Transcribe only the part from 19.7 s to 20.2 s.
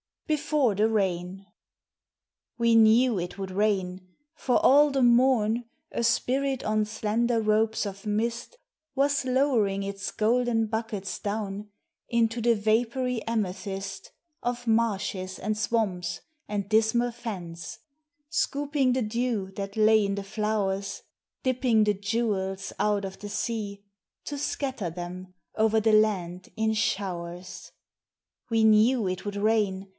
lay in